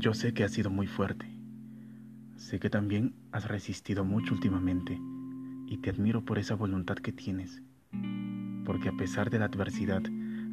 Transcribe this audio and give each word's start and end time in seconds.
Yo 0.00 0.14
sé 0.14 0.32
que 0.32 0.44
has 0.44 0.52
sido 0.52 0.70
muy 0.70 0.86
fuerte. 0.86 1.26
Sé 2.38 2.58
que 2.58 2.70
también 2.70 3.12
has 3.32 3.48
resistido 3.48 4.02
mucho 4.02 4.32
últimamente 4.32 4.98
y 5.66 5.76
te 5.76 5.90
admiro 5.90 6.24
por 6.24 6.38
esa 6.38 6.54
voluntad 6.54 6.96
que 6.96 7.12
tienes, 7.12 7.60
porque 8.64 8.88
a 8.88 8.92
pesar 8.92 9.28
de 9.28 9.38
la 9.38 9.44
adversidad 9.44 10.02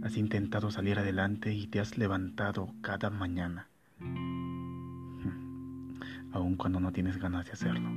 has 0.04 0.18
intentado 0.18 0.69
salir 0.69 0.99
adelante 0.99 1.54
y 1.54 1.68
te 1.68 1.79
has 1.79 1.97
levantado 1.97 2.73
cada 2.81 3.09
mañana, 3.09 3.69
aun 6.33 6.57
cuando 6.57 6.82
no 6.82 6.91
tienes 6.91 7.18
ganas 7.18 7.45
de 7.45 7.54
hacerlo. 7.54 7.89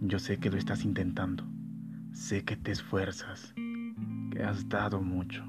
Yo 0.00 0.18
sé 0.18 0.38
que 0.38 0.48
lo 0.48 0.56
estás 0.56 0.86
intentando, 0.86 1.44
sé 2.12 2.46
que 2.46 2.56
te 2.56 2.72
esfuerzas, 2.72 3.52
que 4.30 4.42
has 4.42 4.70
dado 4.70 5.02
mucho. 5.02 5.44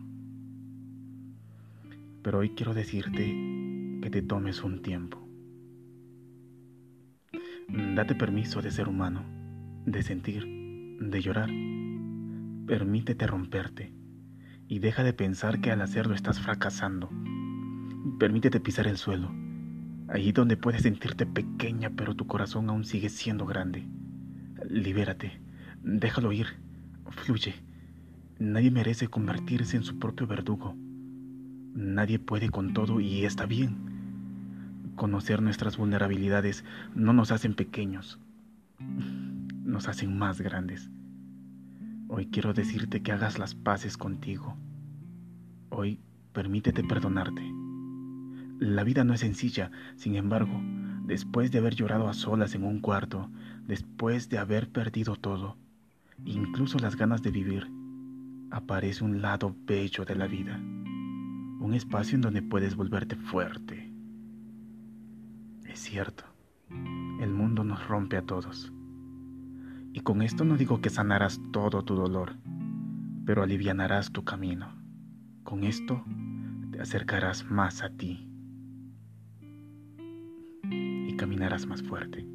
Pero 2.23 2.39
hoy 2.39 2.49
quiero 2.49 2.73
decirte 2.73 3.68
que 4.01 4.09
te 4.09 4.21
tomes 4.21 4.63
un 4.63 4.81
tiempo. 4.81 5.27
Date 7.95 8.15
permiso 8.15 8.61
de 8.61 8.71
ser 8.71 8.87
humano 8.87 9.39
de 9.85 10.03
sentir, 10.03 10.45
de 10.99 11.21
llorar. 11.21 11.49
Permítete 12.67 13.25
romperte 13.25 13.91
y 14.67 14.79
deja 14.79 15.03
de 15.03 15.13
pensar 15.13 15.61
que 15.61 15.71
al 15.71 15.81
hacerlo 15.81 16.13
estás 16.13 16.39
fracasando. 16.39 17.09
Permítete 18.19 18.59
pisar 18.59 18.87
el 18.87 18.97
suelo, 18.97 19.31
allí 20.07 20.31
donde 20.31 20.57
puedes 20.57 20.83
sentirte 20.83 21.25
pequeña 21.25 21.89
pero 21.89 22.15
tu 22.15 22.27
corazón 22.27 22.69
aún 22.69 22.85
sigue 22.85 23.09
siendo 23.09 23.45
grande. 23.45 23.87
Libérate, 24.69 25.41
déjalo 25.81 26.31
ir, 26.31 26.47
fluye. 27.09 27.55
Nadie 28.37 28.71
merece 28.71 29.07
convertirse 29.07 29.75
en 29.75 29.83
su 29.83 29.97
propio 29.97 30.27
verdugo. 30.27 30.75
Nadie 31.73 32.19
puede 32.19 32.49
con 32.49 32.73
todo 32.73 32.99
y 32.99 33.25
está 33.25 33.45
bien. 33.45 33.88
Conocer 34.99 35.41
nuestras 35.41 35.77
vulnerabilidades 35.77 36.65
no 36.93 37.13
nos 37.13 37.31
hacen 37.31 37.53
pequeños 37.53 38.19
nos 39.63 39.87
hacen 39.87 40.17
más 40.17 40.41
grandes. 40.41 40.89
Hoy 42.09 42.25
quiero 42.25 42.53
decirte 42.53 43.01
que 43.01 43.13
hagas 43.13 43.39
las 43.39 43.55
paces 43.55 43.95
contigo. 43.95 44.57
Hoy 45.69 46.01
permítete 46.33 46.83
perdonarte. 46.83 47.41
La 48.59 48.83
vida 48.83 49.05
no 49.05 49.13
es 49.13 49.21
sencilla, 49.21 49.71
sin 49.95 50.17
embargo, 50.17 50.59
después 51.05 51.49
de 51.49 51.59
haber 51.59 51.75
llorado 51.75 52.09
a 52.09 52.13
solas 52.13 52.53
en 52.53 52.65
un 52.65 52.81
cuarto, 52.81 53.29
después 53.67 54.27
de 54.27 54.37
haber 54.37 54.67
perdido 54.69 55.15
todo, 55.15 55.55
incluso 56.25 56.77
las 56.77 56.97
ganas 56.97 57.21
de 57.21 57.31
vivir, 57.31 57.71
aparece 58.51 59.05
un 59.05 59.21
lado 59.21 59.55
bello 59.65 60.03
de 60.03 60.15
la 60.15 60.27
vida, 60.27 60.57
un 60.57 61.73
espacio 61.73 62.15
en 62.15 62.21
donde 62.21 62.41
puedes 62.41 62.75
volverte 62.75 63.15
fuerte. 63.15 63.88
Es 65.69 65.81
cierto, 65.81 66.23
el 67.21 67.29
mundo 67.29 67.63
nos 67.63 67.87
rompe 67.87 68.17
a 68.17 68.23
todos 68.23 68.73
y 69.93 69.99
con 69.99 70.23
esto 70.23 70.43
no 70.43 70.57
digo 70.57 70.81
que 70.81 70.89
sanarás 70.89 71.39
todo 71.53 71.83
tu 71.83 71.93
dolor, 71.95 72.37
pero 73.23 73.43
alivianarás 73.43 74.11
tu 74.11 74.23
camino. 74.23 74.75
Con 75.43 75.63
esto 75.63 76.03
te 76.71 76.81
acercarás 76.81 77.45
más 77.45 77.83
a 77.83 77.91
ti 77.91 78.27
y 80.63 81.15
caminarás 81.17 81.67
más 81.67 81.83
fuerte. 81.83 82.25